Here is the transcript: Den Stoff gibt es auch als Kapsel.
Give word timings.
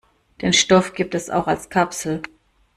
Den 0.41 0.51
Stoff 0.51 0.93
gibt 0.93 1.13
es 1.13 1.29
auch 1.29 1.45
als 1.45 1.69
Kapsel. 1.69 2.23